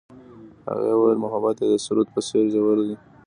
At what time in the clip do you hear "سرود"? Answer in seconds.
1.85-2.07